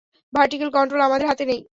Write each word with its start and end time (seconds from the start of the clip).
Vertical 0.33 0.69
control 0.73 1.01
আমাদের 1.01 1.27
হাতে 1.27 1.43
নেই। 1.45 1.61